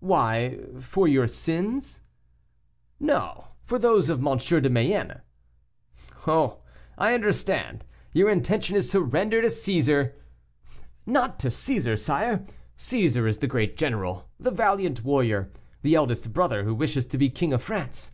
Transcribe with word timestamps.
"Why 0.00 0.58
for 0.82 1.08
your 1.08 1.26
sins?" 1.26 2.02
"No, 3.00 3.46
for 3.64 3.78
those 3.78 4.10
of 4.10 4.18
M. 4.18 4.36
de 4.36 4.68
Mayenne." 4.68 5.22
"Oh! 6.26 6.58
I 6.98 7.14
understand; 7.14 7.84
your 8.12 8.28
intention 8.28 8.76
is 8.76 8.90
to 8.90 9.00
render 9.00 9.40
to 9.40 9.48
Cæsar" 9.48 10.12
"Not 11.16 11.38
to 11.38 11.48
Cæsar, 11.48 11.98
sire 11.98 12.44
Cæsar 12.76 13.26
is 13.26 13.38
the 13.38 13.46
great 13.46 13.78
general, 13.78 14.28
the 14.38 14.50
valiant 14.50 15.02
warrior, 15.02 15.50
the 15.80 15.94
eldest 15.94 16.30
brother, 16.30 16.64
who 16.64 16.74
wishes 16.74 17.06
to 17.06 17.16
be 17.16 17.30
king 17.30 17.54
of 17.54 17.62
France. 17.62 18.12